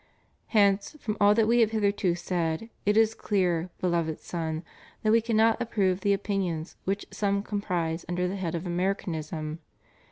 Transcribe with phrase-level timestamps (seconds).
[0.47, 4.63] Hence, from all that We have hitherto said, it is clear, Beloved Son,
[5.03, 9.59] that We cannot approve the opinions which some comprise under the head of Americanism.